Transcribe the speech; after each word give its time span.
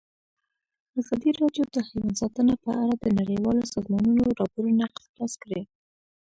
ازادي 0.99 1.29
راډیو 1.39 1.63
د 1.73 1.77
حیوان 1.87 2.13
ساتنه 2.21 2.53
په 2.63 2.69
اړه 2.81 2.95
د 2.97 3.05
نړیوالو 3.19 3.69
سازمانونو 3.73 4.23
راپورونه 4.39 4.83
اقتباس 4.91 5.33
کړي. 5.43 5.61